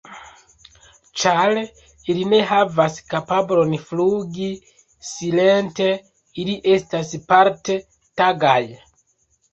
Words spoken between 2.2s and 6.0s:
ne havas kapablon flugi silente,